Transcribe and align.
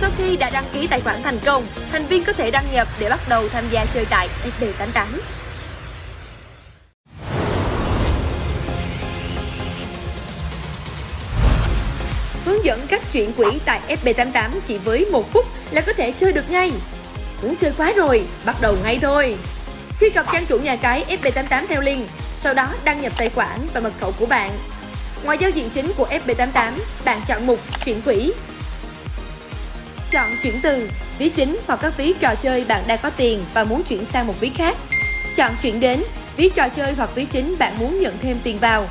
Sau 0.00 0.10
khi 0.18 0.36
đã 0.36 0.50
đăng 0.50 0.64
ký 0.72 0.86
tài 0.86 1.00
khoản 1.00 1.22
thành 1.22 1.38
công, 1.44 1.66
thành 1.92 2.06
viên 2.06 2.24
có 2.24 2.32
thể 2.32 2.50
đăng 2.50 2.64
nhập 2.72 2.88
để 3.00 3.08
bắt 3.08 3.20
đầu 3.28 3.48
tham 3.48 3.64
gia 3.70 3.84
chơi 3.94 4.06
tại 4.10 4.28
Fb88. 4.44 5.06
Hướng 12.44 12.64
dẫn 12.64 12.86
cách 12.88 13.02
chuyển 13.12 13.32
quỹ 13.32 13.46
tại 13.64 13.80
FB88 13.88 14.50
chỉ 14.64 14.78
với 14.78 15.06
một 15.12 15.32
phút 15.32 15.46
là 15.70 15.80
có 15.80 15.92
thể 15.92 16.12
chơi 16.12 16.32
được 16.32 16.50
ngay. 16.50 16.72
Muốn 17.42 17.56
chơi 17.56 17.72
quá 17.76 17.92
rồi, 17.96 18.22
bắt 18.44 18.56
đầu 18.60 18.76
ngay 18.84 18.98
thôi. 19.02 19.36
Truy 20.00 20.10
cập 20.10 20.26
trang 20.32 20.46
chủ 20.46 20.58
nhà 20.58 20.76
cái 20.76 21.04
FB88 21.22 21.66
theo 21.68 21.80
link, 21.80 22.08
sau 22.36 22.54
đó 22.54 22.68
đăng 22.84 23.00
nhập 23.00 23.12
tài 23.16 23.30
khoản 23.30 23.58
và 23.74 23.80
mật 23.80 23.92
khẩu 24.00 24.12
của 24.18 24.26
bạn. 24.26 24.50
Ngoài 25.24 25.38
giao 25.40 25.50
diện 25.50 25.70
chính 25.70 25.92
của 25.96 26.06
FB88, 26.06 26.72
bạn 27.04 27.20
chọn 27.28 27.46
mục 27.46 27.60
chuyển 27.84 28.02
quỹ. 28.02 28.32
Chọn 30.10 30.36
chuyển 30.42 30.60
từ, 30.62 30.90
ví 31.18 31.28
chính 31.28 31.58
hoặc 31.66 31.78
các 31.82 31.96
ví 31.96 32.14
trò 32.20 32.34
chơi 32.34 32.64
bạn 32.64 32.84
đang 32.86 32.98
có 33.02 33.10
tiền 33.10 33.44
và 33.54 33.64
muốn 33.64 33.82
chuyển 33.82 34.04
sang 34.04 34.26
một 34.26 34.34
ví 34.40 34.50
khác. 34.54 34.76
Chọn 35.36 35.52
chuyển 35.62 35.80
đến, 35.80 36.02
ví 36.36 36.50
trò 36.54 36.68
chơi 36.68 36.92
hoặc 36.92 37.10
ví 37.14 37.24
chính 37.24 37.56
bạn 37.58 37.78
muốn 37.78 38.00
nhận 38.00 38.18
thêm 38.22 38.38
tiền 38.44 38.58
vào. 38.58 38.88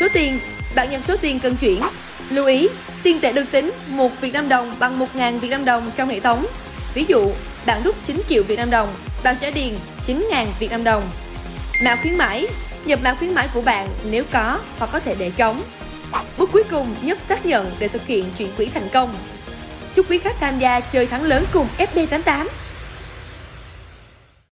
Số 0.00 0.06
tiền, 0.12 0.38
bạn 0.74 0.90
nhập 0.90 1.00
số 1.04 1.16
tiền 1.16 1.40
cần 1.40 1.56
chuyển. 1.56 1.82
Lưu 2.30 2.46
ý, 2.46 2.68
tiền 3.02 3.20
tệ 3.20 3.32
được 3.32 3.44
tính 3.50 3.72
1 3.86 4.20
Việt 4.20 4.32
Nam 4.32 4.48
đồng 4.48 4.74
bằng 4.78 4.98
1.000 4.98 5.38
Việt 5.38 5.48
Nam 5.48 5.64
đồng 5.64 5.90
trong 5.96 6.08
hệ 6.08 6.20
thống. 6.20 6.46
Ví 6.94 7.04
dụ, 7.08 7.30
bạn 7.66 7.82
rút 7.82 7.96
9 8.06 8.22
triệu 8.28 8.42
Việt 8.42 8.56
Nam 8.56 8.70
đồng, 8.70 8.88
bạn 9.22 9.36
sẽ 9.36 9.50
điền 9.50 9.74
9.000 10.06 10.46
Việt 10.58 10.70
Nam 10.70 10.84
đồng. 10.84 11.02
Mã 11.82 11.96
khuyến 11.96 12.18
mãi, 12.18 12.46
nhập 12.84 13.00
mã 13.02 13.14
khuyến 13.14 13.34
mãi 13.34 13.48
của 13.54 13.62
bạn 13.62 13.88
nếu 14.10 14.24
có 14.30 14.58
hoặc 14.78 14.90
có 14.92 15.00
thể 15.00 15.14
để 15.14 15.30
trống. 15.36 15.62
Bước 16.38 16.50
cuối 16.52 16.62
cùng 16.70 16.94
nhấp 17.02 17.18
xác 17.20 17.46
nhận 17.46 17.72
để 17.78 17.88
thực 17.88 18.06
hiện 18.06 18.24
chuyển 18.38 18.48
quỹ 18.56 18.66
thành 18.74 18.88
công. 18.92 19.14
Chúc 19.94 20.10
quý 20.10 20.18
khách 20.18 20.36
tham 20.40 20.58
gia 20.58 20.80
chơi 20.80 21.06
thắng 21.06 21.24
lớn 21.24 21.44
cùng 21.52 21.68
FB88. 21.78 22.46